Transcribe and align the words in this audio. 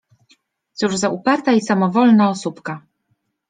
Cóż 0.73 0.95
za 0.95 1.09
uparta 1.09 1.51
i 1.51 1.61
samowolna 1.61 2.29
osóbka! 2.29 2.81